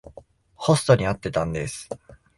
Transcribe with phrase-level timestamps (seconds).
[0.55, 1.87] ホストに会ってたんです。